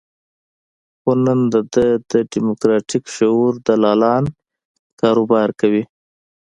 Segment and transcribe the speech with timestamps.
[0.99, 4.23] خو نن د ده د دیموکراتیک شعور دلالان
[5.01, 5.83] کاروبار کوي.